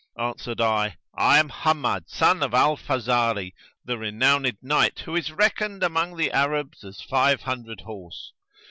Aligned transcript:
Answered 0.17 0.59
I, 0.59 0.97
"I 1.13 1.37
am 1.37 1.49
Hammad 1.49 2.09
son 2.09 2.41
of 2.41 2.55
al 2.55 2.75
Fazari, 2.75 3.53
the 3.85 3.99
renowned 3.99 4.57
knight, 4.59 5.01
who 5.01 5.15
is 5.15 5.31
reckoned 5.31 5.83
among 5.83 6.17
the 6.17 6.31
Arabs 6.31 6.83
as 6.83 7.01
five 7.03 7.43
hundred 7.43 7.81
horse. 7.81 8.31